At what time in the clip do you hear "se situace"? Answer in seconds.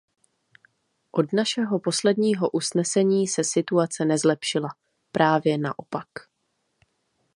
3.27-4.05